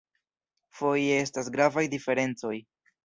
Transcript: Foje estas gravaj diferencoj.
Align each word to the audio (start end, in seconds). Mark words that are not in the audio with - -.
Foje 0.79 1.19
estas 1.25 1.53
gravaj 1.57 1.85
diferencoj. 1.93 2.57